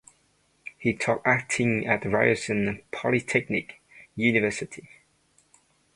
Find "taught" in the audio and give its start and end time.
0.95-1.21